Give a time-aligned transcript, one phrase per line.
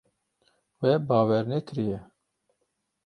[0.81, 1.99] We bawer nekiriye.